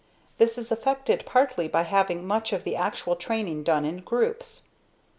This 0.39 0.57
is 0.57 0.71
effected 0.71 1.27
partly 1.27 1.67
by 1.67 1.83
having 1.83 2.25
much 2.25 2.53
of 2.53 2.63
the 2.63 2.75
actual 2.75 3.15
training 3.15 3.61
done 3.61 3.85
in 3.85 3.97
groups. 3.99 4.63